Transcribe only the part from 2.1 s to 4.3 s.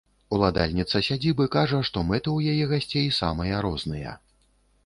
мэты ў яе гасцей самыя розныя.